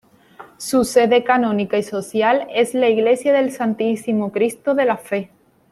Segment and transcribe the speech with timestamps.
[0.57, 5.29] Su sede canónica y social es la Iglesia del Santísimo Cristo de la Fe.